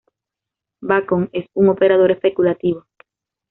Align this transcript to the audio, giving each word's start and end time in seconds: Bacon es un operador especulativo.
Bacon 0.81 1.29
es 1.31 1.45
un 1.53 1.69
operador 1.69 2.09
especulativo. 2.09 2.87